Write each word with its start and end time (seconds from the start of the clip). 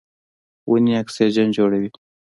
ونې 0.69 0.93
اکسیجن 1.01 1.47
جوړوي. 1.57 1.89